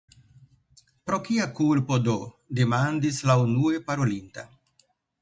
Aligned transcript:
"Pro 1.09 1.19
kia 1.27 1.45
kulpo 1.59 2.01
do?" 2.09 2.17
demandis 2.63 3.23
la 3.31 3.39
unue 3.47 3.87
parolinta. 3.91 4.51